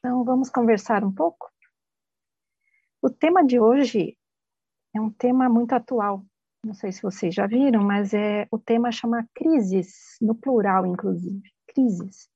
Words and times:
Então, 0.00 0.24
vamos 0.24 0.48
conversar 0.48 1.04
um 1.04 1.12
pouco? 1.12 1.52
O 3.02 3.10
tema 3.10 3.44
de 3.44 3.60
hoje 3.60 4.16
é 4.96 5.00
um 5.00 5.10
tema 5.10 5.46
muito 5.46 5.74
atual. 5.74 6.24
Não 6.64 6.72
sei 6.72 6.90
se 6.90 7.02
vocês 7.02 7.34
já 7.34 7.46
viram, 7.46 7.82
mas 7.82 8.14
é 8.14 8.48
o 8.50 8.58
tema 8.58 8.90
chama 8.90 9.28
crises, 9.34 10.16
no 10.18 10.34
plural, 10.34 10.86
inclusive. 10.86 11.42
Crises. 11.66 12.30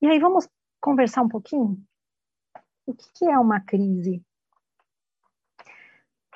E 0.00 0.06
aí, 0.08 0.18
vamos 0.18 0.48
conversar 0.80 1.22
um 1.22 1.28
pouquinho? 1.28 1.80
O 2.84 2.92
que 2.92 3.24
é 3.24 3.38
uma 3.38 3.60
crise? 3.60 4.20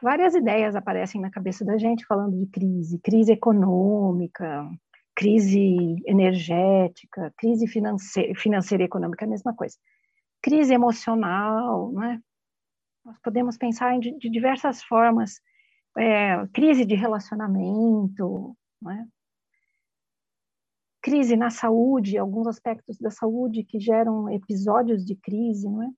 Várias 0.01 0.37
ideias 0.37 0.77
aparecem 0.77 1.21
na 1.21 1.31
cabeça 1.31 1.65
da 1.65 1.77
gente 1.77 2.07
falando 2.07 2.39
de 2.39 2.47
crise, 2.47 3.01
crise 3.01 3.33
econômica, 3.33 4.71
crise 5.17 5.97
energética, 6.07 7.33
crise 7.39 7.67
financeira, 7.67 8.35
financeira 8.35 8.85
e 8.85 8.87
econômica, 8.87 9.25
é 9.25 9.27
a 9.27 9.31
mesma 9.31 9.55
coisa. 9.55 9.77
Crise 10.43 10.75
emocional, 10.75 11.91
né? 11.93 12.21
Nós 13.05 13.19
podemos 13.21 13.57
pensar 13.57 13.99
de, 13.99 14.17
de 14.19 14.29
diversas 14.31 14.83
formas. 14.83 15.41
É, 15.99 16.47
crise 16.49 16.85
de 16.85 16.95
relacionamento, 16.95 18.55
né? 18.83 19.09
crise 21.07 21.37
na 21.37 21.51
saúde, 21.51 22.19
alguns 22.19 22.49
aspectos 22.49 22.99
da 22.99 23.13
saúde 23.13 23.63
que 23.63 23.79
geram 23.79 24.29
episódios 24.29 25.05
de 25.05 25.15
crise, 25.15 25.71
não 25.71 25.85
é? 25.85 25.91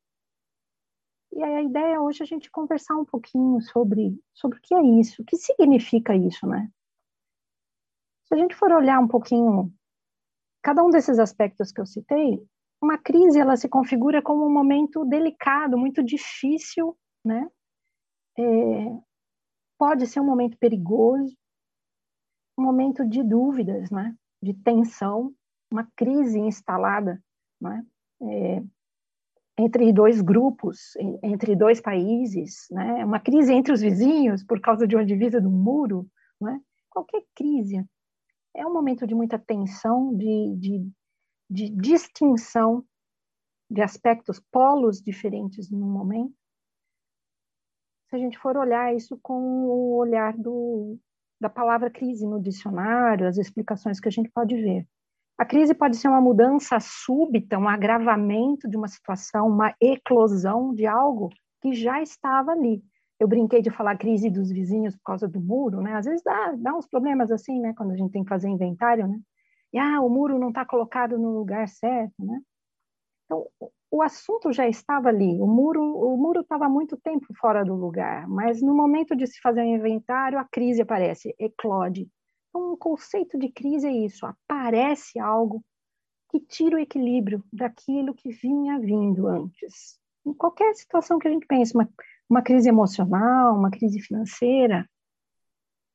E 1.33 1.43
aí 1.43 1.55
a 1.57 1.63
ideia 1.63 2.03
hoje 2.03 2.21
é 2.21 2.25
a 2.25 2.27
gente 2.27 2.51
conversar 2.51 2.95
um 2.95 3.07
pouquinho 3.07 3.59
sobre, 3.63 4.21
sobre 4.35 4.59
o 4.59 4.61
que 4.61 4.75
é 4.75 4.83
isso, 5.01 5.23
o 5.23 5.25
que 5.25 5.39
significa 5.39 6.15
isso, 6.15 6.47
né? 6.47 6.71
Se 8.29 8.35
a 8.35 8.37
gente 8.37 8.55
for 8.55 8.71
olhar 8.73 9.01
um 9.01 9.09
pouquinho 9.09 9.73
cada 10.63 10.85
um 10.85 10.91
desses 10.91 11.19
aspectos 11.19 11.73
que 11.73 11.81
eu 11.81 11.87
citei, 11.87 12.39
uma 12.81 12.99
crise 12.99 13.41
ela 13.41 13.57
se 13.57 13.69
configura 13.69 14.21
como 14.21 14.47
um 14.47 14.53
momento 14.53 15.05
delicado, 15.05 15.79
muito 15.79 16.03
difícil, 16.03 16.97
né? 17.25 17.49
É, 18.39 18.43
pode 19.79 20.07
ser 20.07 20.21
um 20.21 20.27
momento 20.27 20.59
perigoso, 20.59 21.35
um 22.59 22.63
momento 22.63 23.05
de 23.09 23.23
dúvidas, 23.23 23.91
né? 23.91 24.15
De 24.43 24.53
tensão, 24.53 25.33
uma 25.71 25.89
crise 25.97 26.39
instalada, 26.39 27.23
né? 27.59 27.85
É, 28.23 28.63
entre 29.59 29.91
dois 29.93 30.21
grupos, 30.21 30.95
entre 31.23 31.57
dois 31.57 31.81
países, 31.81 32.67
né? 32.71 33.05
Uma 33.07 33.19
crise 33.21 33.55
entre 33.55 33.73
os 33.73 33.81
vizinhos 33.81 34.45
por 34.45 34.61
causa 34.61 34.87
de 34.87 34.95
uma 34.95 35.05
divisa 35.05 35.41
do 35.41 35.51
muro, 35.51 36.07
né? 36.39 36.61
Qualquer 36.91 37.23
crise 37.35 37.85
é 38.59 38.67
um 38.67 38.73
momento 38.73 39.07
de 39.07 39.15
muita 39.15 39.39
tensão, 39.39 40.15
de, 40.15 40.57
de, 40.57 40.91
de 41.49 41.71
distinção 41.71 42.85
de 43.71 43.83
aspectos, 43.83 44.41
polos 44.51 45.01
diferentes 45.01 45.71
no 45.71 45.87
momento. 45.87 46.35
Se 48.09 48.17
a 48.17 48.19
gente 48.19 48.39
for 48.39 48.57
olhar 48.57 48.95
isso 48.95 49.19
com 49.23 49.67
o 49.67 49.97
olhar 49.97 50.37
do, 50.37 50.99
da 51.41 51.49
palavra 51.49 51.91
crise 51.91 52.27
no 52.27 52.41
dicionário, 52.41 53.29
as 53.29 53.37
explicações 53.37 54.01
que 54.01 54.09
a 54.09 54.11
gente 54.11 54.31
pode 54.31 54.57
ver. 54.57 54.87
A 55.37 55.45
crise 55.45 55.73
pode 55.73 55.97
ser 55.97 56.09
uma 56.09 56.21
mudança 56.21 56.81
súbita, 56.81 57.59
um 57.59 57.69
agravamento 57.69 58.69
de 58.69 58.77
uma 58.77 58.89
situação, 58.89 59.47
uma 59.47 59.73
eclosão 59.81 60.75
de 60.75 60.85
algo 60.85 61.29
que 61.61 61.73
já 61.75 62.03
estava 62.03 62.53
ali 62.53 62.83
eu 63.21 63.27
brinquei 63.27 63.61
de 63.61 63.71
falar 63.71 63.97
crise 63.99 64.31
dos 64.31 64.51
vizinhos 64.51 64.95
por 64.97 65.03
causa 65.03 65.29
do 65.29 65.41
muro, 65.41 65.81
né? 65.81 65.95
Às 65.95 66.07
vezes 66.07 66.23
dá, 66.23 66.53
dá 66.57 66.75
uns 66.75 66.87
problemas 66.87 67.31
assim, 67.31 67.61
né? 67.61 67.75
Quando 67.77 67.93
a 67.93 67.97
gente 67.97 68.13
tem 68.13 68.23
que 68.23 68.29
fazer 68.29 68.49
inventário, 68.49 69.09
né? 69.09 69.19
E, 69.73 69.79
ah, 69.79 70.01
o 70.01 70.09
muro 70.09 70.39
não 70.39 70.49
está 70.49 70.65
colocado 70.65 71.19
no 71.19 71.31
lugar 71.31 71.69
certo, 71.69 72.15
né? 72.25 72.41
Então, 73.25 73.47
o 73.91 74.03
assunto 74.03 74.53
já 74.53 74.69
estava 74.69 75.09
ali, 75.09 75.41
o 75.41 75.47
muro 75.47 75.83
o 75.83 76.17
muro 76.17 76.41
estava 76.41 76.67
há 76.67 76.69
muito 76.69 76.97
tempo 76.97 77.27
fora 77.39 77.65
do 77.65 77.75
lugar, 77.75 78.29
mas 78.29 78.63
no 78.63 78.75
momento 78.75 79.17
de 79.17 79.27
se 79.27 79.41
fazer 79.41 79.63
um 79.63 79.77
inventário, 79.77 80.39
a 80.39 80.45
crise 80.45 80.83
aparece, 80.83 81.35
eclode. 81.39 82.09
Então, 82.49 82.73
o 82.73 82.77
conceito 82.77 83.39
de 83.39 83.51
crise 83.51 83.87
é 83.87 83.93
isso, 83.93 84.25
aparece 84.27 85.19
algo 85.19 85.63
que 86.31 86.41
tira 86.41 86.77
o 86.77 86.79
equilíbrio 86.79 87.43
daquilo 87.53 88.15
que 88.15 88.31
vinha 88.31 88.79
vindo 88.79 89.27
antes. 89.27 89.99
Em 90.25 90.35
qualquer 90.35 90.75
situação 90.75 91.19
que 91.19 91.27
a 91.27 91.31
gente 91.31 91.47
pense, 91.47 91.75
uma 91.75 91.89
uma 92.29 92.43
crise 92.43 92.69
emocional, 92.69 93.57
uma 93.57 93.71
crise 93.71 94.01
financeira, 94.01 94.89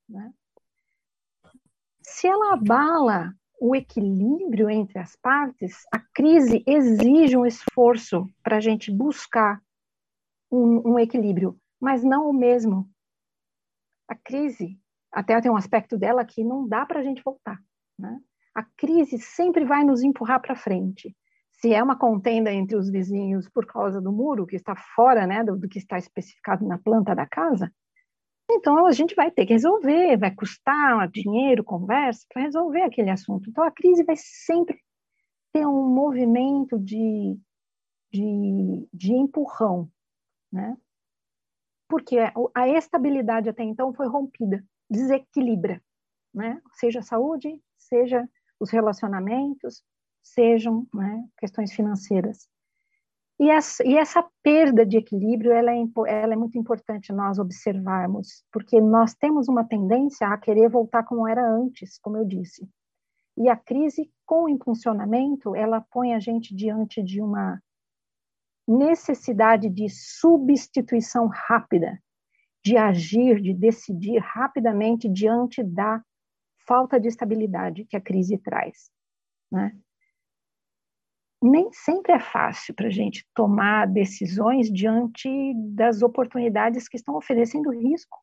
né? 0.09 0.33
se 2.01 2.27
ela 2.27 2.53
abala 2.53 3.33
o 3.59 3.75
equilíbrio 3.75 4.69
entre 4.69 4.99
as 4.99 5.15
partes, 5.15 5.85
a 5.91 5.99
crise 5.99 6.63
exige 6.67 7.37
um 7.37 7.45
esforço 7.45 8.29
para 8.43 8.57
a 8.57 8.59
gente 8.59 8.91
buscar 8.91 9.61
um, 10.51 10.93
um, 10.93 10.99
equilíbrio, 10.99 11.57
mas 11.79 12.03
não 12.03 12.29
o 12.29 12.33
mesmo. 12.33 12.89
A 14.07 14.15
crise, 14.15 14.77
até 15.11 15.39
tem 15.39 15.49
um 15.49 15.55
aspecto 15.55 15.97
dela 15.97 16.25
que 16.25 16.43
não 16.43 16.67
dá 16.67 16.85
para 16.85 16.99
a 16.99 17.03
gente 17.03 17.23
voltar. 17.23 17.57
Né? 17.97 18.19
A 18.53 18.63
crise 18.63 19.17
sempre 19.17 19.63
vai 19.63 19.83
nos 19.83 20.03
empurrar 20.03 20.41
para 20.41 20.55
frente 20.55 21.15
se 21.63 21.73
é 21.73 21.81
uma 21.81 21.97
contenda 21.97 22.51
entre 22.51 22.75
os 22.75 22.91
vizinhos 22.91 23.47
por 23.47 23.65
causa 23.65 24.01
do 24.01 24.11
muro, 24.11 24.45
que 24.45 24.57
está 24.57 24.75
fora 24.75 25.25
né, 25.25 25.45
do, 25.45 25.55
do 25.55 25.69
que 25.69 25.77
está 25.77 25.97
especificado 25.97 26.67
na 26.67 26.77
planta 26.77 27.15
da 27.15 27.25
casa, 27.25 27.73
então 28.51 28.85
a 28.85 28.91
gente 28.91 29.15
vai 29.15 29.31
ter 29.31 29.45
que 29.45 29.53
resolver, 29.53 30.17
vai 30.17 30.35
custar 30.35 31.09
dinheiro, 31.09 31.63
conversa, 31.63 32.25
para 32.33 32.41
resolver 32.41 32.81
aquele 32.81 33.09
assunto. 33.09 33.49
Então 33.49 33.63
a 33.63 33.71
crise 33.71 34.03
vai 34.03 34.17
sempre 34.17 34.77
ter 35.53 35.65
um 35.65 35.87
movimento 35.87 36.77
de, 36.77 37.39
de, 38.11 38.85
de 38.91 39.13
empurrão, 39.13 39.89
né? 40.51 40.75
Porque 41.87 42.17
a 42.53 42.67
estabilidade 42.67 43.47
até 43.47 43.63
então 43.63 43.93
foi 43.93 44.09
rompida, 44.09 44.61
desequilibra, 44.89 45.81
né? 46.33 46.61
Seja 46.73 46.99
a 46.99 47.03
saúde, 47.03 47.57
seja 47.77 48.27
os 48.59 48.69
relacionamentos, 48.69 49.81
sejam 50.23 50.87
né, 50.93 51.23
questões 51.37 51.73
financeiras. 51.73 52.47
E 53.39 53.49
essa, 53.49 53.85
e 53.85 53.97
essa, 53.97 54.25
perda 54.41 54.85
de 54.85 54.97
equilíbrio, 54.97 55.51
ela 55.51 55.71
é, 55.71 55.83
ela 56.07 56.33
é 56.33 56.35
muito 56.35 56.57
importante 56.57 57.11
nós 57.11 57.39
observarmos, 57.39 58.45
porque 58.51 58.79
nós 58.79 59.13
temos 59.15 59.47
uma 59.47 59.63
tendência 59.63 60.27
a 60.27 60.37
querer 60.37 60.69
voltar 60.69 61.03
como 61.03 61.27
era 61.27 61.45
antes, 61.45 61.99
como 61.99 62.17
eu 62.17 62.25
disse. 62.25 62.69
E 63.35 63.49
a 63.49 63.55
crise 63.55 64.09
com 64.25 64.43
o 64.43 64.49
impulsionamento, 64.49 65.55
ela 65.55 65.81
põe 65.91 66.13
a 66.13 66.19
gente 66.19 66.55
diante 66.55 67.01
de 67.01 67.21
uma 67.21 67.59
necessidade 68.67 69.69
de 69.69 69.89
substituição 69.89 71.27
rápida, 71.27 71.99
de 72.63 72.77
agir, 72.77 73.41
de 73.41 73.53
decidir 73.53 74.19
rapidamente 74.19 75.09
diante 75.09 75.61
da 75.63 76.01
falta 76.65 76.99
de 76.99 77.07
estabilidade 77.07 77.85
que 77.85 77.97
a 77.97 78.01
crise 78.01 78.37
traz. 78.37 78.89
Né? 79.51 79.75
Nem 81.43 81.69
sempre 81.73 82.13
é 82.13 82.19
fácil 82.19 82.73
para 82.73 82.87
a 82.87 82.91
gente 82.91 83.27
tomar 83.35 83.85
decisões 83.85 84.71
diante 84.71 85.29
das 85.75 86.01
oportunidades 86.01 86.87
que 86.87 86.95
estão 86.95 87.15
oferecendo 87.15 87.69
risco. 87.69 88.17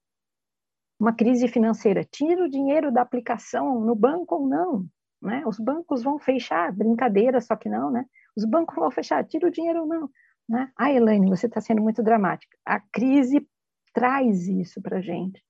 Uma 0.99 1.13
crise 1.13 1.47
financeira, 1.47 2.03
tira 2.03 2.43
o 2.43 2.49
dinheiro 2.49 2.91
da 2.91 3.03
aplicação 3.03 3.79
no 3.81 3.95
banco 3.95 4.37
ou 4.37 4.49
não, 4.49 4.87
né? 5.21 5.43
Os 5.47 5.59
bancos 5.59 6.03
vão 6.03 6.19
fechar, 6.19 6.73
brincadeira, 6.73 7.43
só 7.43 7.55
que 7.57 7.69
não, 7.69 7.91
né? 7.91 8.07
Os 8.35 8.47
bancos 8.47 8.75
vão 8.75 8.91
fechar, 8.91 9.23
tira 9.27 9.49
o 9.49 9.51
dinheiro 9.51 9.81
ou 9.81 9.87
não, 9.87 10.11
né? 10.49 10.73
Ah, 10.75 10.91
Elaine, 10.91 11.29
você 11.29 11.45
está 11.45 11.61
sendo 11.61 11.83
muito 11.83 12.03
dramática. 12.03 12.57
A 12.65 12.81
crise 12.81 13.47
traz 13.93 14.49
isso 14.49 14.81
para 14.81 14.97
a 14.97 15.03
gente, 15.03 15.45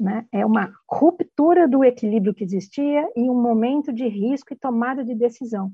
né? 0.00 0.26
É 0.30 0.46
uma 0.46 0.72
ruptura 0.88 1.66
do 1.66 1.82
equilíbrio 1.82 2.34
que 2.34 2.44
existia 2.44 3.08
e 3.16 3.28
um 3.28 3.40
momento 3.40 3.92
de 3.92 4.06
risco 4.06 4.52
e 4.52 4.56
tomada 4.56 5.04
de 5.04 5.14
decisão 5.16 5.72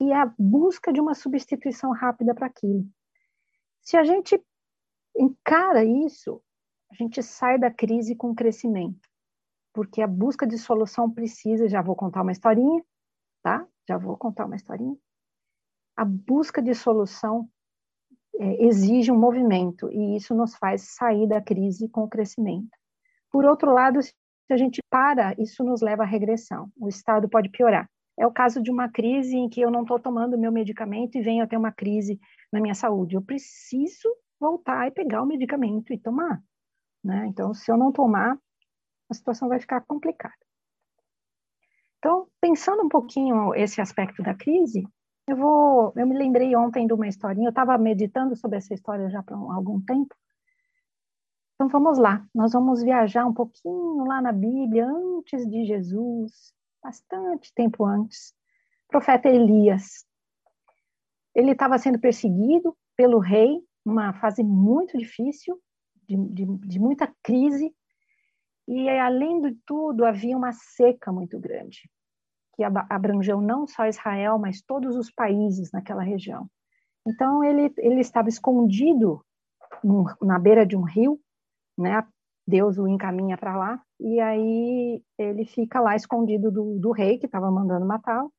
e 0.00 0.12
a 0.12 0.32
busca 0.38 0.92
de 0.92 1.00
uma 1.00 1.14
substituição 1.14 1.92
rápida 1.92 2.34
para 2.34 2.46
aquilo. 2.46 2.86
Se 3.82 3.96
a 3.96 4.02
gente 4.02 4.42
encara 5.16 5.84
isso, 5.84 6.42
a 6.90 6.94
gente 6.94 7.22
sai 7.22 7.58
da 7.58 7.70
crise 7.70 8.16
com 8.16 8.34
crescimento, 8.34 9.08
porque 9.72 10.00
a 10.00 10.06
busca 10.06 10.46
de 10.46 10.56
solução 10.58 11.10
precisa, 11.10 11.68
já 11.68 11.82
vou 11.82 11.94
contar 11.94 12.22
uma 12.22 12.32
historinha, 12.32 12.82
tá? 13.42 13.66
Já 13.88 13.98
vou 13.98 14.16
contar 14.16 14.46
uma 14.46 14.56
historinha. 14.56 14.96
A 15.96 16.04
busca 16.04 16.62
de 16.62 16.74
solução 16.74 17.48
é, 18.38 18.64
exige 18.64 19.12
um 19.12 19.18
movimento 19.18 19.90
e 19.92 20.16
isso 20.16 20.34
nos 20.34 20.56
faz 20.56 20.94
sair 20.94 21.28
da 21.28 21.42
crise 21.42 21.88
com 21.88 22.08
crescimento. 22.08 22.70
Por 23.30 23.44
outro 23.44 23.72
lado, 23.72 24.02
se 24.02 24.14
a 24.50 24.56
gente 24.56 24.80
para, 24.88 25.34
isso 25.38 25.62
nos 25.62 25.80
leva 25.80 26.02
à 26.02 26.06
regressão. 26.06 26.72
O 26.76 26.88
estado 26.88 27.28
pode 27.28 27.50
piorar. 27.50 27.88
É 28.20 28.26
o 28.26 28.30
caso 28.30 28.62
de 28.62 28.70
uma 28.70 28.86
crise 28.86 29.34
em 29.34 29.48
que 29.48 29.62
eu 29.62 29.70
não 29.70 29.80
estou 29.80 29.98
tomando 29.98 30.36
meu 30.36 30.52
medicamento 30.52 31.16
e 31.16 31.22
venho 31.22 31.42
a 31.42 31.46
ter 31.46 31.56
uma 31.56 31.72
crise 31.72 32.20
na 32.52 32.60
minha 32.60 32.74
saúde. 32.74 33.16
Eu 33.16 33.22
preciso 33.22 34.14
voltar 34.38 34.86
e 34.86 34.90
pegar 34.90 35.22
o 35.22 35.26
medicamento 35.26 35.90
e 35.90 35.98
tomar. 35.98 36.38
Né? 37.02 37.26
Então, 37.28 37.54
se 37.54 37.72
eu 37.72 37.78
não 37.78 37.90
tomar, 37.90 38.38
a 39.08 39.14
situação 39.14 39.48
vai 39.48 39.58
ficar 39.58 39.80
complicada. 39.86 40.34
Então, 41.98 42.28
pensando 42.38 42.84
um 42.84 42.90
pouquinho 42.90 43.54
esse 43.54 43.80
aspecto 43.80 44.22
da 44.22 44.34
crise, 44.34 44.86
Eu 45.26 45.36
vou, 45.36 45.92
eu 45.96 46.06
me 46.06 46.18
lembrei 46.18 46.56
ontem 46.56 46.86
de 46.86 46.92
uma 46.92 47.06
historinha, 47.06 47.46
eu 47.46 47.50
estava 47.50 47.78
meditando 47.78 48.34
sobre 48.36 48.58
essa 48.58 48.74
história 48.74 49.08
já 49.08 49.22
por 49.22 49.34
algum 49.52 49.80
tempo. 49.80 50.14
Então 51.54 51.68
vamos 51.68 51.98
lá, 51.98 52.26
nós 52.34 52.52
vamos 52.52 52.82
viajar 52.82 53.24
um 53.26 53.32
pouquinho 53.32 54.04
lá 54.04 54.20
na 54.20 54.32
Bíblia, 54.32 54.86
antes 54.86 55.46
de 55.48 55.64
Jesus, 55.64 56.52
bastante 56.82 57.52
tempo 57.54 57.84
antes. 57.84 58.34
O 58.86 58.90
profeta 58.90 59.28
Elias. 59.28 60.04
Ele 61.34 61.52
estava 61.52 61.78
sendo 61.78 61.98
perseguido 61.98 62.76
pelo 62.96 63.18
rei, 63.18 63.60
uma 63.84 64.12
fase 64.14 64.42
muito 64.42 64.98
difícil, 64.98 65.60
de, 66.08 66.16
de, 66.16 66.46
de 66.66 66.78
muita 66.78 67.12
crise, 67.22 67.74
e 68.66 68.88
além 68.88 69.40
de 69.40 69.56
tudo 69.64 70.04
havia 70.04 70.36
uma 70.36 70.52
seca 70.52 71.12
muito 71.12 71.38
grande 71.38 71.88
que 72.60 72.64
abrangeu 72.90 73.40
não 73.40 73.66
só 73.66 73.86
Israel, 73.86 74.38
mas 74.38 74.60
todos 74.60 74.94
os 74.94 75.10
países 75.10 75.72
naquela 75.72 76.02
região. 76.02 76.46
Então 77.06 77.42
ele 77.42 77.72
ele 77.78 78.00
estava 78.00 78.28
escondido 78.28 79.24
na 80.20 80.38
beira 80.38 80.66
de 80.66 80.76
um 80.76 80.82
rio, 80.82 81.18
né? 81.78 82.06
Deus 82.50 82.78
o 82.78 82.88
encaminha 82.88 83.38
para 83.38 83.56
lá 83.56 83.82
e 84.00 84.20
aí 84.20 85.02
ele 85.16 85.44
fica 85.44 85.80
lá 85.80 85.94
escondido 85.94 86.50
do, 86.50 86.78
do 86.78 86.90
rei 86.90 87.18
que 87.18 87.26
estava 87.26 87.50
mandando 87.50 87.86
matá-lo, 87.86 88.32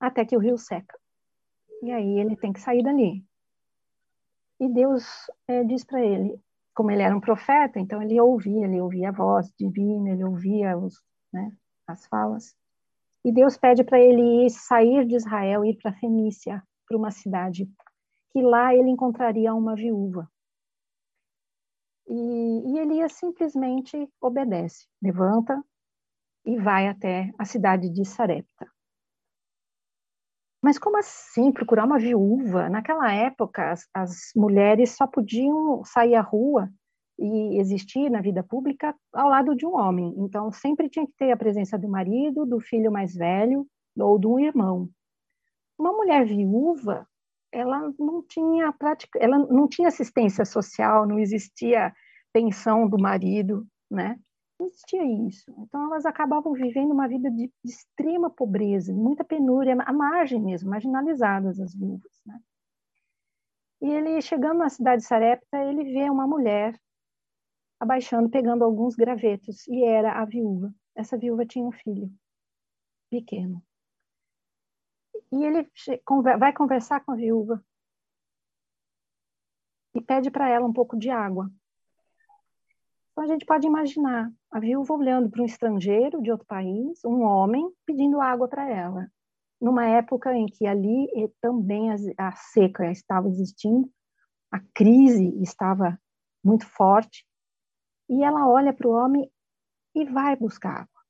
até 0.00 0.24
que 0.24 0.36
o 0.36 0.40
rio 0.40 0.58
seca. 0.58 0.98
E 1.82 1.92
aí 1.92 2.18
ele 2.18 2.36
tem 2.36 2.52
que 2.52 2.60
sair 2.60 2.82
dali. 2.82 3.24
E 4.60 4.68
Deus 4.68 5.04
é, 5.46 5.62
diz 5.62 5.84
para 5.84 6.04
ele, 6.04 6.40
como 6.74 6.90
ele 6.90 7.02
era 7.02 7.16
um 7.16 7.20
profeta, 7.20 7.78
então 7.78 8.02
ele 8.02 8.20
ouvia, 8.20 8.66
ele 8.66 8.80
ouvia 8.80 9.10
a 9.10 9.12
voz 9.12 9.52
divina, 9.56 10.10
ele 10.10 10.24
ouvia 10.24 10.76
os, 10.76 10.94
né, 11.32 11.52
as 11.86 12.06
falas. 12.06 12.56
E 13.24 13.32
Deus 13.32 13.56
pede 13.56 13.84
para 13.84 14.00
ele 14.00 14.44
ir, 14.44 14.50
sair 14.50 15.06
de 15.06 15.14
Israel, 15.14 15.64
ir 15.64 15.76
para 15.76 15.92
Fenícia, 15.92 16.62
para 16.88 16.96
uma 16.96 17.10
cidade, 17.10 17.68
que 18.32 18.42
lá 18.42 18.74
ele 18.74 18.90
encontraria 18.90 19.54
uma 19.54 19.76
viúva. 19.76 20.28
E, 22.08 22.72
e 22.72 22.78
Elias 22.78 23.12
simplesmente 23.12 24.08
obedece, 24.20 24.86
levanta 25.02 25.62
e 26.44 26.58
vai 26.58 26.88
até 26.88 27.30
a 27.38 27.44
cidade 27.44 27.90
de 27.90 28.04
Sarepta. 28.04 28.66
Mas 30.62 30.78
como 30.78 30.96
assim 30.96 31.52
procurar 31.52 31.84
uma 31.84 31.98
viúva? 31.98 32.68
Naquela 32.68 33.12
época, 33.12 33.70
as, 33.70 33.86
as 33.94 34.32
mulheres 34.34 34.96
só 34.96 35.06
podiam 35.06 35.84
sair 35.84 36.14
à 36.14 36.20
rua 36.20 36.68
e 37.18 37.60
existir 37.60 38.10
na 38.10 38.20
vida 38.20 38.42
pública 38.42 38.94
ao 39.12 39.28
lado 39.28 39.54
de 39.54 39.66
um 39.66 39.74
homem. 39.74 40.14
Então, 40.18 40.50
sempre 40.50 40.88
tinha 40.88 41.06
que 41.06 41.12
ter 41.16 41.30
a 41.30 41.36
presença 41.36 41.78
do 41.78 41.88
marido, 41.88 42.46
do 42.46 42.60
filho 42.60 42.90
mais 42.90 43.14
velho 43.14 43.66
ou 43.96 44.18
do 44.18 44.38
irmão. 44.38 44.88
Uma 45.78 45.92
mulher 45.92 46.24
viúva, 46.26 47.06
ela 47.52 47.92
não 47.98 48.22
tinha 48.22 48.72
prática, 48.72 49.18
ela 49.18 49.38
não 49.38 49.68
tinha 49.68 49.88
assistência 49.88 50.44
social, 50.44 51.06
não 51.06 51.18
existia 51.18 51.92
pensão 52.32 52.88
do 52.88 52.98
marido, 52.98 53.66
né? 53.90 54.18
Não 54.58 54.66
existia 54.66 55.04
isso. 55.28 55.54
Então, 55.58 55.84
elas 55.86 56.04
acabavam 56.04 56.52
vivendo 56.52 56.92
uma 56.92 57.08
vida 57.08 57.30
de, 57.30 57.46
de 57.64 57.70
extrema 57.70 58.28
pobreza, 58.28 58.92
muita 58.92 59.24
penúria, 59.24 59.76
à 59.80 59.92
margem 59.92 60.40
mesmo, 60.40 60.70
marginalizadas 60.70 61.60
as 61.60 61.74
viúvas, 61.74 62.12
né? 62.26 62.40
E 63.80 63.88
ele, 63.88 64.20
chegando 64.20 64.58
na 64.58 64.68
cidade 64.68 65.02
de 65.02 65.08
Sarepta, 65.08 65.56
ele 65.58 65.84
vê 65.84 66.10
uma 66.10 66.26
mulher 66.26 66.78
abaixando, 67.78 68.28
pegando 68.28 68.64
alguns 68.64 68.96
gravetos, 68.96 69.66
e 69.68 69.84
era 69.84 70.20
a 70.20 70.24
viúva. 70.24 70.74
Essa 70.96 71.16
viúva 71.16 71.46
tinha 71.46 71.64
um 71.64 71.70
filho 71.70 72.10
pequeno. 73.08 73.62
E 75.30 75.44
ele 75.44 75.70
vai 76.38 76.52
conversar 76.52 77.04
com 77.04 77.12
a 77.12 77.16
viúva 77.16 77.62
e 79.94 80.00
pede 80.00 80.30
para 80.30 80.48
ela 80.48 80.66
um 80.66 80.72
pouco 80.72 80.96
de 80.96 81.10
água. 81.10 81.50
Então 83.10 83.24
a 83.24 83.26
gente 83.26 83.44
pode 83.44 83.66
imaginar 83.66 84.32
a 84.50 84.60
viúva 84.60 84.94
olhando 84.94 85.28
para 85.28 85.42
um 85.42 85.46
estrangeiro 85.46 86.22
de 86.22 86.30
outro 86.30 86.46
país, 86.46 87.04
um 87.04 87.22
homem, 87.22 87.68
pedindo 87.84 88.20
água 88.20 88.48
para 88.48 88.68
ela. 88.70 89.10
Numa 89.60 89.84
época 89.84 90.32
em 90.32 90.46
que 90.46 90.66
ali 90.66 91.08
também 91.40 91.90
a 92.16 92.32
seca 92.32 92.90
estava 92.90 93.28
existindo, 93.28 93.90
a 94.52 94.60
crise 94.72 95.36
estava 95.42 96.00
muito 96.44 96.64
forte, 96.64 97.26
e 98.08 98.22
ela 98.22 98.48
olha 98.48 98.72
para 98.72 98.88
o 98.88 98.92
homem 98.92 99.30
e 99.94 100.04
vai 100.04 100.36
buscar 100.36 100.82
água. 100.82 101.02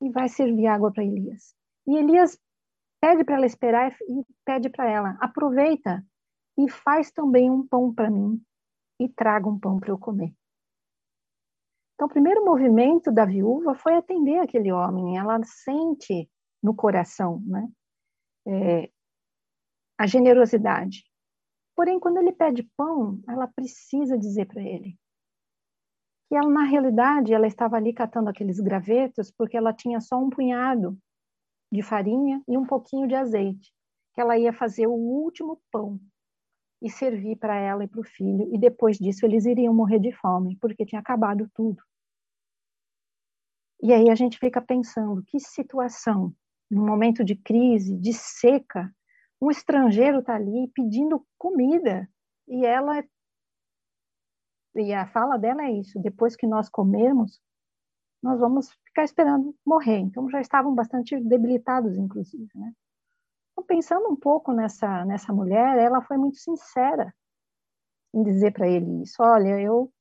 E 0.00 0.10
vai 0.10 0.28
servir 0.28 0.68
água 0.68 0.92
para 0.92 1.04
Elias. 1.04 1.54
E 1.86 1.96
Elias 1.96 2.38
pede 3.02 3.24
para 3.24 3.34
ela 3.34 3.46
esperar 3.46 3.92
e 4.08 4.24
pede 4.44 4.70
para 4.70 4.88
ela: 4.88 5.18
aproveita 5.20 6.06
e 6.56 6.70
faz 6.70 7.10
também 7.10 7.50
um 7.50 7.66
pão 7.66 7.92
para 7.92 8.08
mim 8.08 8.40
e 9.00 9.08
traga 9.08 9.48
um 9.48 9.58
pão 9.58 9.80
para 9.80 9.90
eu 9.90 9.98
comer. 9.98 10.32
Então, 11.94 12.06
o 12.06 12.10
primeiro 12.10 12.44
movimento 12.44 13.10
da 13.10 13.24
viúva 13.24 13.74
foi 13.74 13.94
atender 13.94 14.38
aquele 14.38 14.72
homem. 14.72 15.18
Ela 15.18 15.40
sente 15.44 16.30
no 16.62 16.74
coração, 16.74 17.42
né, 17.44 17.68
é, 18.46 18.90
a 19.98 20.06
generosidade. 20.06 21.04
Porém, 21.74 21.98
quando 21.98 22.18
ele 22.18 22.32
pede 22.32 22.62
pão, 22.76 23.20
ela 23.28 23.48
precisa 23.48 24.16
dizer 24.16 24.46
para 24.46 24.62
ele: 24.62 24.96
e 26.30 26.36
ela, 26.36 26.48
na 26.48 26.64
realidade, 26.64 27.34
ela 27.34 27.48
estava 27.48 27.76
ali 27.76 27.92
catando 27.92 28.30
aqueles 28.30 28.60
gravetos 28.60 29.32
porque 29.32 29.56
ela 29.56 29.72
tinha 29.72 30.00
só 30.00 30.16
um 30.18 30.30
punhado 30.30 30.96
de 31.72 31.82
farinha 31.82 32.42
e 32.46 32.58
um 32.58 32.66
pouquinho 32.66 33.08
de 33.08 33.14
azeite, 33.14 33.72
que 34.14 34.20
ela 34.20 34.38
ia 34.38 34.52
fazer 34.52 34.86
o 34.86 34.92
último 34.92 35.58
pão 35.72 35.98
e 36.82 36.90
servir 36.90 37.36
para 37.36 37.56
ela 37.56 37.82
e 37.82 37.88
para 37.88 38.00
o 38.00 38.04
filho, 38.04 38.52
e 38.52 38.58
depois 38.58 38.98
disso 38.98 39.24
eles 39.24 39.46
iriam 39.46 39.72
morrer 39.72 39.98
de 39.98 40.12
fome, 40.12 40.58
porque 40.60 40.84
tinha 40.84 41.00
acabado 41.00 41.50
tudo. 41.54 41.82
E 43.82 43.92
aí 43.92 44.10
a 44.10 44.14
gente 44.14 44.38
fica 44.38 44.60
pensando, 44.60 45.22
que 45.26 45.40
situação, 45.40 46.34
num 46.70 46.84
momento 46.84 47.24
de 47.24 47.36
crise, 47.36 47.96
de 47.96 48.12
seca, 48.12 48.94
um 49.40 49.50
estrangeiro 49.50 50.18
está 50.18 50.34
ali 50.34 50.70
pedindo 50.74 51.24
comida, 51.38 52.08
e 52.46 52.66
ela 52.66 53.02
e 54.74 54.92
a 54.92 55.06
fala 55.06 55.36
dela 55.36 55.62
é 55.64 55.70
isso: 55.70 56.00
depois 56.00 56.34
que 56.34 56.46
nós 56.46 56.68
comermos, 56.68 57.40
nós 58.22 58.38
vamos 58.40 58.70
ficar 58.86 59.04
esperando 59.04 59.54
morrer. 59.66 59.98
Então 59.98 60.28
já 60.30 60.40
estavam 60.40 60.74
bastante 60.74 61.18
debilitados, 61.20 61.96
inclusive, 61.96 62.48
né? 62.54 62.72
Então, 63.52 63.64
pensando 63.64 64.08
um 64.08 64.16
pouco 64.16 64.52
nessa 64.52 65.04
nessa 65.04 65.32
mulher, 65.32 65.78
ela 65.78 66.02
foi 66.02 66.16
muito 66.16 66.38
sincera 66.38 67.12
em 68.14 68.22
dizer 68.22 68.52
para 68.52 68.68
ele 68.68 69.02
isso: 69.02 69.22
olha, 69.22 69.60
eu 69.60 69.92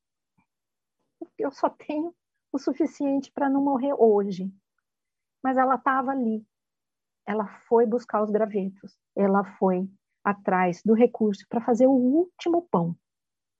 eu 1.37 1.51
só 1.51 1.69
tenho 1.69 2.13
o 2.51 2.57
suficiente 2.59 3.31
para 3.31 3.49
não 3.49 3.63
morrer 3.63 3.93
hoje. 3.93 4.51
Mas 5.43 5.57
ela 5.57 5.75
estava 5.75 6.11
ali. 6.11 6.45
Ela 7.25 7.47
foi 7.67 7.85
buscar 7.85 8.21
os 8.23 8.29
gravetos. 8.29 8.97
Ela 9.15 9.43
foi 9.57 9.89
atrás 10.23 10.81
do 10.83 10.93
recurso 10.93 11.45
para 11.49 11.61
fazer 11.61 11.87
o 11.87 11.91
último 11.91 12.67
pão 12.69 12.95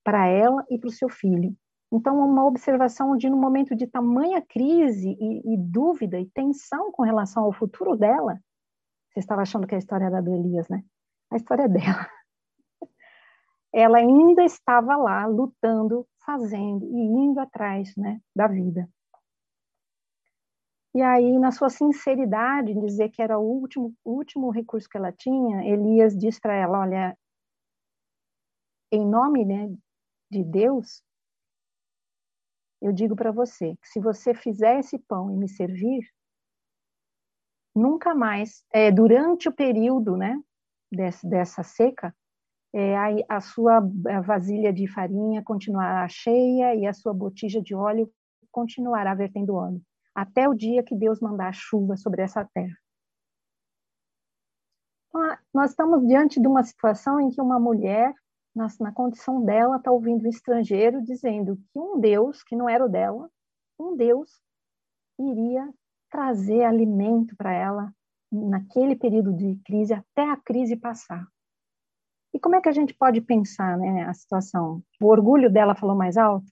para 0.04 0.28
ela 0.28 0.66
e 0.70 0.78
para 0.78 0.88
o 0.88 0.92
seu 0.92 1.10
filho. 1.10 1.56
Então, 1.92 2.18
uma 2.18 2.46
observação 2.46 3.18
de, 3.18 3.30
no 3.30 3.36
momento 3.36 3.76
de 3.76 3.86
tamanha 3.86 4.42
crise 4.42 5.10
e, 5.20 5.54
e, 5.54 5.58
dúvida 5.58 6.20
e 6.20 6.26
tensão 6.30 6.92
com 6.92 7.04
relação 7.04 7.44
ao 7.44 7.52
futuro 7.52 7.98
dela, 7.98 8.40
você 9.10 9.20
estava 9.20 9.42
achando 9.42 9.68
que 9.68 9.76
a 9.76 9.78
história 9.78 10.06
era 10.06 10.22
do 10.22 10.34
Elias, 10.34 10.70
né? 10.70 10.84
A 11.30 11.36
história 11.36 11.64
é 11.64 11.68
dela. 11.70 12.08
Ela 13.74 13.98
ainda 13.98 14.44
estava 14.44 14.96
lá 14.96 15.26
lutando, 15.26 16.08
fazendo 16.26 16.86
e 16.86 16.98
indo 16.98 17.40
atrás, 17.40 17.94
né, 17.98 18.22
da 18.36 18.48
vida. 18.48 18.90
E 20.94 21.02
aí, 21.02 21.40
na 21.40 21.52
sua 21.52 21.70
sinceridade, 21.70 22.72
em 22.72 22.80
dizer 22.86 23.10
que 23.10 23.22
era 23.22 23.40
o 23.40 23.44
último, 23.44 23.94
último 24.04 24.50
recurso 24.50 24.90
que 24.90 24.98
ela 24.98 25.12
tinha, 25.12 25.66
Elias 25.66 26.18
diz 26.18 26.38
para 26.38 26.54
ela: 26.54 26.80
Olha, 26.80 27.18
em 28.92 29.06
nome 29.06 29.46
né, 29.46 29.74
de 30.30 30.44
Deus, 30.44 31.02
eu 32.82 32.92
digo 32.92 33.16
para 33.16 33.32
você 33.32 33.76
que 33.82 33.88
se 33.88 34.00
você 34.00 34.34
fizer 34.34 34.80
esse 34.80 34.98
pão 34.98 35.32
e 35.32 35.38
me 35.38 35.48
servir, 35.48 36.04
nunca 37.76 38.16
mais, 38.16 38.66
é, 38.72 38.92
durante 38.92 39.48
o 39.48 39.52
período 39.52 40.18
né, 40.18 40.38
desse, 40.92 41.28
dessa 41.28 41.64
seca, 41.64 42.14
é, 42.74 42.98
a, 42.98 43.38
a, 43.38 43.42
sua 43.42 43.82
vasilha 44.26 44.72
de 44.74 44.88
farinha 44.88 45.44
continuará 45.44 46.08
cheia 46.08 46.74
e 46.76 46.88
a 46.88 46.94
sua 46.94 47.14
botija 47.14 47.62
de 47.62 47.76
óleo 47.76 48.12
continuará 48.50 49.14
vertendo 49.14 49.56
óleo, 49.56 49.82
até 50.16 50.48
o 50.48 50.54
dia 50.54 50.84
que 50.84 50.96
Deus 50.96 51.20
mandar 51.22 51.54
chuva 51.54 51.96
sobre 51.96 52.22
essa 52.22 52.44
terra. 52.54 52.76
Então, 55.10 55.38
nós 55.54 55.72
estamos 55.72 56.06
diante 56.08 56.40
de 56.42 56.48
uma 56.48 56.64
situação 56.64 57.20
em 57.20 57.30
que 57.30 57.42
uma 57.42 57.60
mulher 57.60 58.14
na, 58.56 58.68
na 58.80 58.92
condição 58.92 59.44
dela, 59.44 59.78
está 59.78 59.92
ouvindo 59.92 60.26
um 60.26 60.30
estrangeiro 60.30 61.02
dizendo 61.02 61.58
que 61.58 61.80
um 61.80 62.00
Deus, 62.00 62.44
que 62.44 62.56
não 62.56 62.70
era 62.70 62.86
o 62.86 62.90
dela, 62.90 63.30
um 63.80 63.96
Deus 63.96 64.42
iria 65.20 65.72
trazer 66.10 66.64
alimento 66.64 67.36
para 67.36 67.54
ela 67.54 67.94
naquele 68.32 68.96
período 68.96 69.34
de 69.34 69.60
crise 69.66 69.94
até 69.94 70.30
a 70.30 70.38
crise 70.38 70.76
passar. 70.76 71.26
E 72.34 72.40
como 72.40 72.56
é 72.56 72.62
que 72.62 72.70
a 72.70 72.74
gente 72.74 72.94
pode 72.94 73.20
pensar 73.22 73.78
né, 73.78 74.04
a 74.04 74.14
situação? 74.14 74.82
O 75.02 75.08
orgulho 75.08 75.52
dela 75.52 75.76
falou 75.76 75.96
mais 75.96 76.18
alto? 76.18 76.46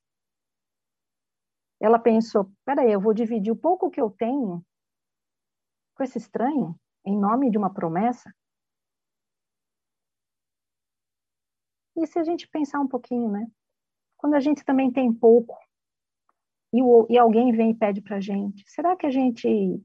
Ela 1.80 1.98
pensou: 1.98 2.52
peraí, 2.66 2.92
eu 2.92 3.00
vou 3.00 3.14
dividir 3.14 3.52
o 3.52 3.56
pouco 3.56 3.90
que 3.90 4.02
eu 4.02 4.10
tenho 4.10 4.64
com 5.96 6.04
esse 6.04 6.18
estranho 6.18 6.76
em 7.06 7.18
nome 7.18 7.50
de 7.50 7.58
uma 7.58 7.74
promessa? 7.74 8.34
E 12.02 12.08
se 12.08 12.18
a 12.18 12.24
gente 12.24 12.48
pensar 12.48 12.80
um 12.80 12.88
pouquinho, 12.88 13.30
né? 13.30 13.46
Quando 14.18 14.34
a 14.34 14.40
gente 14.40 14.64
também 14.64 14.92
tem 14.92 15.14
pouco 15.14 15.58
e, 16.74 16.82
o, 16.82 17.06
e 17.10 17.18
alguém 17.18 17.52
vem 17.52 17.72
e 17.72 17.76
pede 17.76 18.02
para 18.02 18.18
a 18.18 18.22
gente, 18.22 18.64
será 18.70 18.96
que 18.96 19.06
a 19.06 19.12
gente 19.12 19.82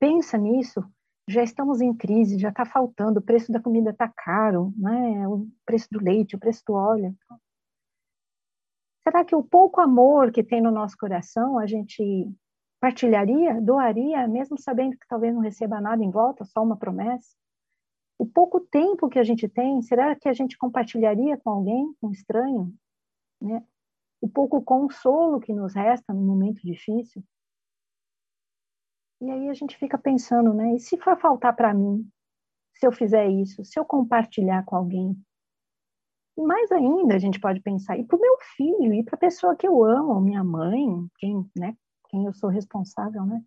pensa 0.00 0.38
nisso? 0.38 0.82
Já 1.28 1.42
estamos 1.42 1.80
em 1.80 1.94
crise, 1.94 2.38
já 2.38 2.48
está 2.48 2.64
faltando, 2.64 3.20
o 3.20 3.22
preço 3.22 3.52
da 3.52 3.60
comida 3.60 3.90
está 3.90 4.08
caro, 4.08 4.72
né? 4.76 5.28
o 5.28 5.46
preço 5.64 5.88
do 5.90 6.02
leite, 6.02 6.34
o 6.34 6.38
preço 6.38 6.62
do 6.66 6.74
óleo. 6.74 7.14
Será 9.02 9.24
que 9.24 9.34
o 9.34 9.42
pouco 9.42 9.80
amor 9.80 10.32
que 10.32 10.42
tem 10.42 10.60
no 10.60 10.70
nosso 10.70 10.96
coração 10.96 11.58
a 11.58 11.66
gente 11.66 12.30
partilharia, 12.80 13.60
doaria, 13.60 14.26
mesmo 14.26 14.58
sabendo 14.58 14.96
que 14.96 15.06
talvez 15.06 15.34
não 15.34 15.40
receba 15.40 15.80
nada 15.80 16.02
em 16.02 16.10
volta, 16.10 16.44
só 16.44 16.62
uma 16.62 16.76
promessa? 16.76 17.36
O 18.22 18.26
pouco 18.26 18.60
tempo 18.60 19.08
que 19.08 19.18
a 19.18 19.24
gente 19.24 19.48
tem, 19.48 19.82
será 19.82 20.14
que 20.14 20.28
a 20.28 20.32
gente 20.32 20.56
compartilharia 20.56 21.36
com 21.38 21.50
alguém, 21.50 21.92
com 22.00 22.06
um 22.06 22.12
estranho? 22.12 22.72
Né? 23.40 23.66
O 24.20 24.28
pouco 24.28 24.62
consolo 24.62 25.40
que 25.40 25.52
nos 25.52 25.74
resta 25.74 26.14
no 26.14 26.20
momento 26.20 26.62
difícil? 26.62 27.20
E 29.20 29.28
aí 29.28 29.48
a 29.48 29.54
gente 29.54 29.76
fica 29.76 29.98
pensando, 29.98 30.54
né? 30.54 30.76
E 30.76 30.78
se 30.78 30.96
for 30.98 31.18
faltar 31.18 31.56
para 31.56 31.74
mim, 31.74 32.08
se 32.74 32.86
eu 32.86 32.92
fizer 32.92 33.28
isso, 33.28 33.64
se 33.64 33.76
eu 33.76 33.84
compartilhar 33.84 34.64
com 34.66 34.76
alguém? 34.76 35.20
E 36.38 36.42
mais 36.42 36.70
ainda, 36.70 37.16
a 37.16 37.18
gente 37.18 37.40
pode 37.40 37.60
pensar, 37.60 37.98
e 37.98 38.04
para 38.04 38.16
o 38.16 38.20
meu 38.20 38.36
filho, 38.56 38.94
e 38.94 39.02
para 39.02 39.16
a 39.16 39.18
pessoa 39.18 39.56
que 39.56 39.66
eu 39.66 39.82
amo, 39.82 40.20
minha 40.20 40.44
mãe, 40.44 40.86
quem, 41.16 41.44
né, 41.56 41.76
quem 42.08 42.24
eu 42.24 42.32
sou 42.32 42.50
responsável, 42.50 43.26
né? 43.26 43.42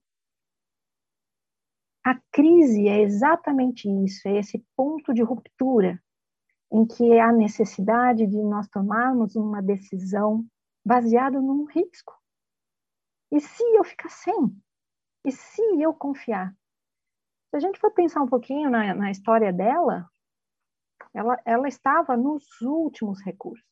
A 2.05 2.13
crise 2.31 2.87
é 2.87 3.01
exatamente 3.01 3.89
isso, 3.89 4.27
é 4.27 4.37
esse 4.37 4.63
ponto 4.77 5.11
de 5.11 5.23
ruptura 5.23 5.99
em 6.71 6.85
que 6.85 7.19
há 7.19 7.31
necessidade 7.31 8.27
de 8.27 8.43
nós 8.43 8.67
tomarmos 8.67 9.35
uma 9.35 9.59
decisão 9.59 10.45
baseada 10.85 11.41
num 11.41 11.65
risco. 11.65 12.13
E 13.31 13.39
se 13.39 13.63
eu 13.75 13.83
ficar 13.83 14.09
sem? 14.09 14.55
E 15.25 15.31
se 15.31 15.61
eu 15.81 15.95
confiar? 15.95 16.55
Se 17.49 17.55
a 17.55 17.59
gente 17.59 17.79
for 17.79 17.91
pensar 17.91 18.21
um 18.21 18.27
pouquinho 18.27 18.69
na, 18.69 18.93
na 18.93 19.09
história 19.09 19.51
dela, 19.51 20.07
ela, 21.11 21.41
ela 21.43 21.67
estava 21.67 22.15
nos 22.15 22.45
últimos 22.61 23.19
recursos. 23.23 23.65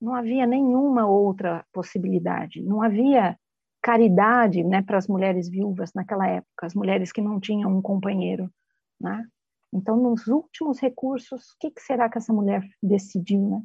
Não 0.00 0.16
havia 0.16 0.46
nenhuma 0.46 1.06
outra 1.06 1.64
possibilidade. 1.72 2.60
Não 2.60 2.82
havia 2.82 3.38
caridade 3.82 4.62
né, 4.62 4.82
para 4.82 4.98
as 4.98 5.06
mulheres 5.08 5.48
viúvas 5.48 5.92
naquela 5.94 6.26
época, 6.26 6.66
as 6.66 6.74
mulheres 6.74 7.12
que 7.12 7.20
não 7.20 7.40
tinham 7.40 7.76
um 7.76 7.82
companheiro. 7.82 8.52
Né? 9.00 9.26
Então, 9.72 9.96
nos 9.96 10.26
últimos 10.26 10.78
recursos, 10.78 11.52
o 11.52 11.58
que, 11.58 11.70
que 11.70 11.80
será 11.80 12.08
que 12.08 12.18
essa 12.18 12.32
mulher 12.32 12.62
decidiu? 12.82 13.48
Né? 13.48 13.62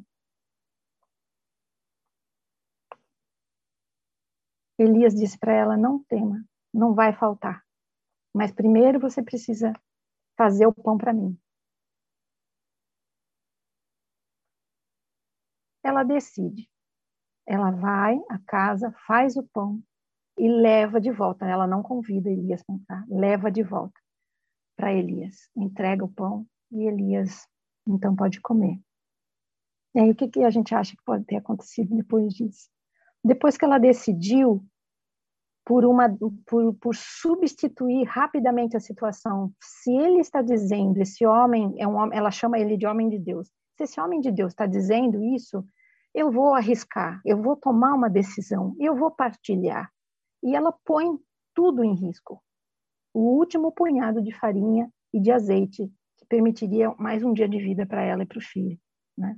Elias 4.78 5.14
disse 5.14 5.38
para 5.38 5.52
ela: 5.52 5.76
não 5.76 6.02
tema, 6.04 6.44
não 6.72 6.94
vai 6.94 7.12
faltar. 7.12 7.62
Mas 8.34 8.52
primeiro 8.52 9.00
você 9.00 9.22
precisa 9.22 9.72
fazer 10.36 10.66
o 10.66 10.74
pão 10.74 10.98
para 10.98 11.12
mim. 11.12 11.38
Ela 15.82 16.02
decide. 16.02 16.68
Ela 17.46 17.70
vai 17.70 18.18
à 18.28 18.38
casa, 18.40 18.92
faz 19.06 19.36
o 19.36 19.42
pão 19.44 19.82
e 20.38 20.48
leva 20.48 21.00
de 21.00 21.10
volta. 21.10 21.46
Ela 21.46 21.66
não 21.66 21.82
convida 21.82 22.30
Elias 22.30 22.62
para 22.62 22.74
entrar, 22.74 23.04
leva 23.08 23.50
de 23.50 23.62
volta 23.62 23.98
para 24.76 24.92
Elias. 24.92 25.48
Entrega 25.56 26.04
o 26.04 26.12
pão 26.12 26.46
e 26.70 26.84
Elias 26.84 27.46
então 27.86 28.16
pode 28.16 28.40
comer. 28.40 28.80
E 29.94 30.00
aí 30.00 30.10
o 30.10 30.14
que, 30.14 30.28
que 30.28 30.44
a 30.44 30.50
gente 30.50 30.74
acha 30.74 30.96
que 30.96 31.02
pode 31.04 31.24
ter 31.24 31.36
acontecido 31.36 31.94
depois 31.94 32.34
disso? 32.34 32.68
Depois 33.24 33.56
que 33.56 33.64
ela 33.64 33.78
decidiu 33.78 34.64
por, 35.64 35.84
uma, 35.84 36.08
por, 36.46 36.74
por 36.74 36.94
substituir 36.94 38.04
rapidamente 38.04 38.76
a 38.76 38.80
situação. 38.80 39.52
Se 39.60 39.90
ele 39.90 40.20
está 40.20 40.42
dizendo, 40.42 40.98
esse 40.98 41.26
homem 41.26 41.74
é 41.78 41.88
um 41.88 42.12
ela 42.12 42.30
chama 42.30 42.58
ele 42.58 42.76
de 42.76 42.86
homem 42.86 43.08
de 43.08 43.18
Deus. 43.18 43.48
Se 43.76 43.84
esse 43.84 44.00
homem 44.00 44.20
de 44.20 44.30
Deus 44.30 44.52
está 44.52 44.66
dizendo 44.66 45.22
isso, 45.22 45.64
eu 46.14 46.30
vou 46.30 46.54
arriscar, 46.54 47.20
eu 47.24 47.42
vou 47.42 47.56
tomar 47.56 47.94
uma 47.94 48.08
decisão, 48.08 48.76
eu 48.78 48.96
vou 48.96 49.10
partilhar. 49.10 49.90
E 50.46 50.54
ela 50.54 50.70
põe 50.84 51.18
tudo 51.52 51.82
em 51.82 51.92
risco. 51.92 52.40
O 53.12 53.36
último 53.36 53.72
punhado 53.72 54.22
de 54.22 54.32
farinha 54.32 54.88
e 55.12 55.20
de 55.20 55.32
azeite 55.32 55.92
que 56.16 56.24
permitiria 56.24 56.94
mais 56.96 57.24
um 57.24 57.32
dia 57.32 57.48
de 57.48 57.58
vida 57.58 57.84
para 57.84 58.04
ela 58.04 58.22
e 58.22 58.26
para 58.26 58.38
o 58.38 58.40
filho, 58.40 58.78
né? 59.18 59.36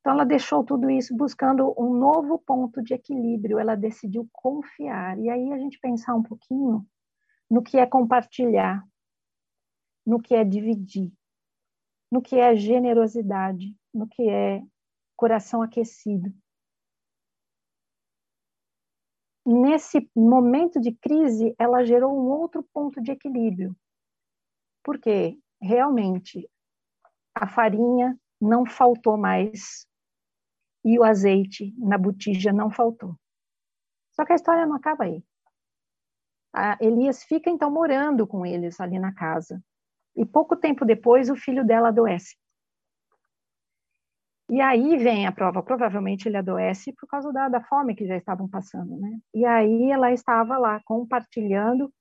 Então, 0.00 0.14
ela 0.14 0.24
deixou 0.24 0.64
tudo 0.64 0.88
isso 0.88 1.14
buscando 1.14 1.74
um 1.76 1.92
novo 1.98 2.38
ponto 2.38 2.82
de 2.82 2.94
equilíbrio, 2.94 3.58
ela 3.58 3.74
decidiu 3.74 4.26
confiar. 4.32 5.18
E 5.18 5.28
aí 5.28 5.52
a 5.52 5.58
gente 5.58 5.78
pensar 5.78 6.14
um 6.14 6.22
pouquinho 6.22 6.86
no 7.50 7.62
que 7.62 7.76
é 7.76 7.84
compartilhar, 7.84 8.82
no 10.06 10.18
que 10.18 10.34
é 10.34 10.42
dividir, 10.44 11.12
no 12.10 12.22
que 12.22 12.36
é 12.36 12.56
generosidade, 12.56 13.76
no 13.92 14.08
que 14.08 14.30
é 14.30 14.62
coração 15.14 15.60
aquecido. 15.60 16.32
Nesse 19.46 20.10
momento 20.16 20.80
de 20.80 20.90
crise, 20.90 21.54
ela 21.56 21.84
gerou 21.84 22.12
um 22.12 22.28
outro 22.32 22.64
ponto 22.72 23.00
de 23.00 23.12
equilíbrio, 23.12 23.76
porque 24.82 25.38
realmente 25.62 26.50
a 27.32 27.46
farinha 27.46 28.18
não 28.40 28.66
faltou 28.66 29.16
mais 29.16 29.86
e 30.84 30.98
o 30.98 31.04
azeite 31.04 31.72
na 31.78 31.96
botija 31.96 32.52
não 32.52 32.72
faltou. 32.72 33.14
Só 34.16 34.24
que 34.24 34.32
a 34.32 34.36
história 34.36 34.66
não 34.66 34.74
acaba 34.74 35.04
aí. 35.04 35.22
A 36.52 36.76
Elias 36.80 37.22
fica 37.22 37.48
então 37.48 37.70
morando 37.70 38.26
com 38.26 38.44
eles 38.44 38.80
ali 38.80 38.98
na 38.98 39.14
casa. 39.14 39.62
E 40.16 40.26
pouco 40.26 40.56
tempo 40.56 40.84
depois 40.84 41.30
o 41.30 41.36
filho 41.36 41.64
dela 41.64 41.88
adoece. 41.88 42.34
E 44.48 44.60
aí 44.60 44.96
vem 44.96 45.26
a 45.26 45.32
prova, 45.32 45.62
provavelmente 45.62 46.28
ele 46.28 46.36
adoece 46.36 46.92
por 46.92 47.08
causa 47.08 47.32
da, 47.32 47.48
da 47.48 47.60
fome 47.64 47.96
que 47.96 48.06
já 48.06 48.16
estavam 48.16 48.48
passando, 48.48 48.96
né? 48.96 49.18
E 49.34 49.44
aí 49.44 49.90
ela 49.90 50.12
estava 50.12 50.56
lá 50.56 50.80
compartilhando 50.84 51.92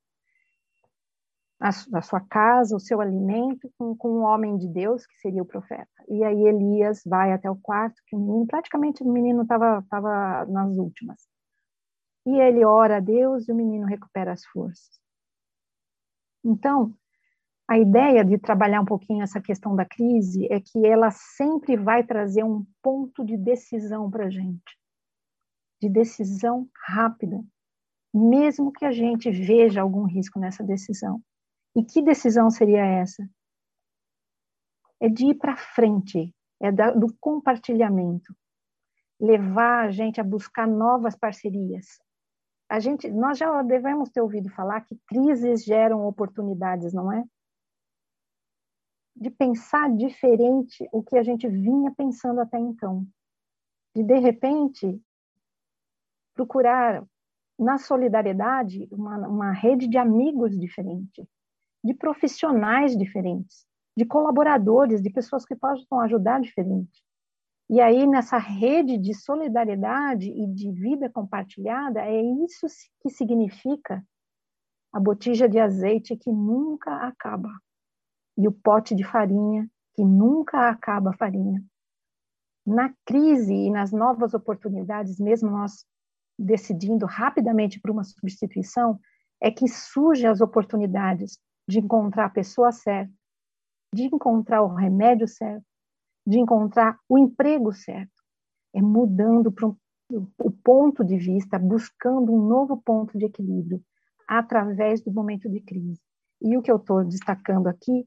a, 1.59 1.69
a 1.69 2.01
sua 2.01 2.21
casa, 2.21 2.75
o 2.75 2.79
seu 2.79 3.01
alimento 3.01 3.71
com, 3.77 3.95
com 3.95 4.19
um 4.19 4.23
homem 4.23 4.57
de 4.57 4.67
Deus, 4.67 5.07
que 5.07 5.17
seria 5.17 5.41
o 5.41 5.45
profeta. 5.45 5.89
E 6.07 6.23
aí 6.23 6.45
Elias 6.45 7.01
vai 7.03 7.33
até 7.33 7.49
o 7.49 7.55
quarto, 7.55 7.99
que 8.05 8.15
o 8.15 8.19
menino, 8.19 8.45
praticamente 8.45 9.01
o 9.01 9.11
menino 9.11 9.41
estava 9.41 9.83
tava 9.89 10.45
nas 10.45 10.77
últimas. 10.77 11.27
E 12.27 12.39
ele 12.39 12.63
ora 12.63 12.97
a 12.97 12.99
Deus 12.99 13.47
e 13.47 13.51
o 13.51 13.55
menino 13.55 13.87
recupera 13.87 14.31
as 14.31 14.45
forças. 14.45 14.99
Então, 16.43 16.93
a 17.67 17.79
ideia 17.79 18.23
de 18.23 18.37
trabalhar 18.37 18.81
um 18.81 18.85
pouquinho 18.85 19.23
essa 19.23 19.41
questão 19.41 19.75
da 19.75 19.85
crise 19.85 20.47
é 20.51 20.59
que 20.59 20.85
ela 20.85 21.09
sempre 21.09 21.75
vai 21.75 22.03
trazer 22.03 22.43
um 22.43 22.65
ponto 22.81 23.25
de 23.25 23.35
decisão 23.37 24.09
para 24.09 24.27
a 24.27 24.29
gente, 24.29 24.77
de 25.81 25.89
decisão 25.89 26.69
rápida, 26.87 27.43
mesmo 28.13 28.71
que 28.71 28.85
a 28.85 28.91
gente 28.91 29.31
veja 29.31 29.81
algum 29.81 30.05
risco 30.05 30.39
nessa 30.39 30.63
decisão. 30.63 31.21
E 31.75 31.83
que 31.83 32.01
decisão 32.01 32.49
seria 32.49 32.85
essa? 32.85 33.27
É 35.01 35.09
de 35.09 35.31
ir 35.31 35.35
para 35.35 35.57
frente, 35.57 36.33
é 36.61 36.71
do 36.71 37.13
compartilhamento, 37.19 38.33
levar 39.19 39.87
a 39.87 39.91
gente 39.91 40.21
a 40.21 40.23
buscar 40.23 40.67
novas 40.67 41.15
parcerias. 41.15 41.85
A 42.69 42.79
gente, 42.79 43.09
nós 43.11 43.37
já 43.37 43.61
devemos 43.63 44.09
ter 44.09 44.21
ouvido 44.21 44.49
falar 44.49 44.81
que 44.81 44.97
crises 45.07 45.63
geram 45.63 46.05
oportunidades, 46.05 46.93
não 46.93 47.11
é? 47.11 47.23
De 49.15 49.29
pensar 49.29 49.89
diferente 49.95 50.87
o 50.91 51.01
que 51.01 51.17
a 51.17 51.23
gente 51.23 51.47
vinha 51.47 51.91
pensando 51.95 52.41
até 52.41 52.59
então. 52.59 53.07
De, 53.95 54.03
de 54.03 54.19
repente, 54.19 55.01
procurar 56.33 57.05
na 57.57 57.77
solidariedade 57.77 58.87
uma, 58.91 59.17
uma 59.27 59.51
rede 59.51 59.87
de 59.87 59.97
amigos 59.97 60.59
diferente, 60.59 61.25
de 61.83 61.93
profissionais 61.93 62.97
diferentes, 62.97 63.65
de 63.95 64.05
colaboradores, 64.05 65.01
de 65.01 65.09
pessoas 65.09 65.45
que 65.45 65.55
possam 65.55 66.01
ajudar 66.01 66.41
diferente. 66.41 67.01
E 67.69 67.81
aí, 67.81 68.05
nessa 68.05 68.37
rede 68.37 68.97
de 68.97 69.13
solidariedade 69.13 70.29
e 70.29 70.45
de 70.47 70.71
vida 70.71 71.09
compartilhada, 71.09 72.01
é 72.01 72.21
isso 72.21 72.67
que 73.01 73.09
significa 73.09 74.05
a 74.93 74.99
botija 74.99 75.49
de 75.49 75.59
azeite 75.59 76.15
que 76.15 76.31
nunca 76.31 77.07
acaba, 77.07 77.49
e 78.37 78.47
o 78.47 78.51
pote 78.51 78.95
de 78.95 79.03
farinha 79.03 79.69
que 79.93 80.03
nunca 80.03 80.69
acaba 80.69 81.11
a 81.11 81.17
farinha. 81.17 81.63
Na 82.65 82.93
crise 83.05 83.53
e 83.53 83.69
nas 83.69 83.91
novas 83.91 84.33
oportunidades, 84.33 85.19
mesmo 85.19 85.49
nós 85.49 85.85
decidindo 86.37 87.05
rapidamente 87.05 87.79
por 87.79 87.91
uma 87.91 88.03
substituição, 88.03 88.99
é 89.41 89.49
que 89.49 89.67
surgem 89.67 90.29
as 90.29 90.41
oportunidades 90.41 91.39
de 91.67 91.79
encontrar 91.79 92.25
a 92.25 92.29
pessoa 92.29 92.71
certa, 92.71 93.13
de 93.93 94.03
encontrar 94.03 94.61
o 94.61 94.73
remédio 94.73 95.27
certo, 95.27 95.65
de 96.27 96.39
encontrar 96.39 96.99
o 97.07 97.17
emprego 97.17 97.71
certo. 97.71 98.11
É 98.73 98.81
mudando 98.81 99.53
o 100.37 100.51
ponto 100.51 101.03
de 101.03 101.17
vista, 101.17 101.57
buscando 101.57 102.33
um 102.33 102.47
novo 102.47 102.77
ponto 102.77 103.17
de 103.17 103.25
equilíbrio 103.25 103.81
através 104.27 105.01
do 105.01 105.11
momento 105.11 105.49
de 105.49 105.61
crise. 105.61 106.01
E 106.41 106.57
o 106.57 106.61
que 106.61 106.71
eu 106.71 106.77
estou 106.77 107.03
destacando 107.05 107.67
aqui, 107.67 108.05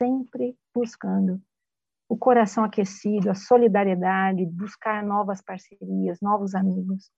sempre 0.00 0.56
buscando 0.74 1.42
o 2.08 2.16
coração 2.16 2.64
aquecido, 2.64 3.30
a 3.30 3.34
solidariedade, 3.34 4.46
buscar 4.46 5.04
novas 5.04 5.42
parcerias, 5.42 6.18
novos 6.22 6.54
amigos 6.54 7.10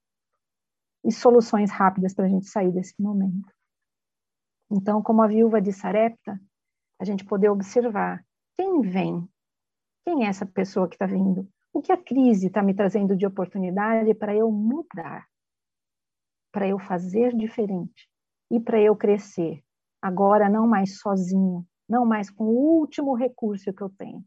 e 1.05 1.13
soluções 1.13 1.71
rápidas 1.71 2.13
para 2.13 2.27
a 2.27 2.29
gente 2.29 2.47
sair 2.47 2.73
desse 2.73 3.01
momento. 3.01 3.49
Então, 4.71 5.03
como 5.03 5.23
a 5.23 5.29
viúva 5.29 5.61
de 5.61 5.73
Sarepta, 5.73 6.41
a 7.01 7.05
gente 7.05 7.25
poder 7.25 7.49
observar 7.49 8.25
quem 8.57 8.81
vem, 8.83 9.29
quem 10.05 10.25
é 10.25 10.29
essa 10.29 10.45
pessoa 10.45 10.89
que 10.89 10.97
está 10.97 11.07
vindo, 11.07 11.49
o 11.73 11.81
que 11.81 11.93
a 11.93 11.97
crise 11.97 12.49
está 12.49 12.63
me 12.63 12.75
trazendo 12.75 13.17
de 13.17 13.27
oportunidade 13.27 14.13
para 14.15 14.35
eu 14.35 14.51
mudar, 14.51 15.27
para 16.53 16.69
eu 16.69 16.79
fazer 16.79 17.35
diferente 17.35 18.09
e 18.51 18.59
para 18.59 18.81
eu 18.81 18.97
crescer. 18.97 19.63
Agora, 20.03 20.49
não 20.49 20.67
mais 20.67 20.99
sozinho, 20.99 21.67
não 21.91 22.07
mais 22.07 22.31
com 22.31 22.45
o 22.45 22.79
último 22.79 23.15
recurso 23.15 23.73
que 23.73 23.83
eu 23.83 23.91
tenho, 23.91 24.25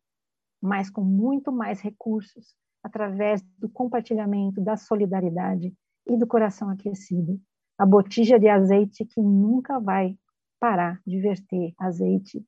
mas 0.62 0.90
com 0.90 1.02
muito 1.02 1.50
mais 1.50 1.80
recursos 1.80 2.54
através 2.84 3.42
do 3.58 3.70
compartilhamento, 3.70 4.62
da 4.62 4.76
solidariedade 4.76 5.74
e 6.06 6.18
do 6.18 6.28
coração 6.28 6.70
aquecido. 6.70 7.40
A 7.78 7.86
botija 7.86 8.38
de 8.38 8.50
azeite 8.50 9.06
que 9.06 9.22
nunca 9.22 9.80
vai 9.80 10.18
parar 10.60 11.00
de 11.08 11.22
verter 11.22 11.74
azeite 11.80 12.46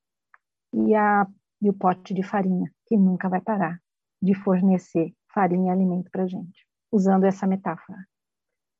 e, 0.73 0.93
a, 0.93 1.25
e 1.61 1.69
o 1.69 1.73
pote 1.73 2.13
de 2.13 2.21
farinha, 2.21 2.69
que 2.85 2.97
nunca 2.97 3.29
vai 3.29 3.39
parar 3.39 3.79
de 4.21 4.33
fornecer 4.33 5.13
farinha 5.33 5.71
e 5.71 5.75
alimento 5.75 6.11
para 6.11 6.27
gente, 6.27 6.67
usando 6.91 7.23
essa 7.23 7.47
metáfora. 7.47 7.99